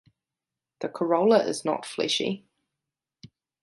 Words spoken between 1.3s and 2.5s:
is not fleshy.